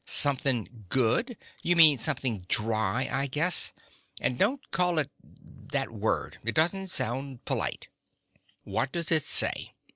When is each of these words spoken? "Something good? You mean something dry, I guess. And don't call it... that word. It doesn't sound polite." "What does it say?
"Something 0.03 0.85
good? 0.89 1.37
You 1.61 1.75
mean 1.75 1.99
something 1.99 2.43
dry, 2.49 3.07
I 3.11 3.27
guess. 3.27 3.71
And 4.19 4.35
don't 4.35 4.71
call 4.71 4.97
it... 4.97 5.11
that 5.21 5.91
word. 5.91 6.39
It 6.43 6.55
doesn't 6.55 6.87
sound 6.87 7.45
polite." 7.45 7.87
"What 8.63 8.91
does 8.91 9.11
it 9.11 9.21
say? 9.23 9.75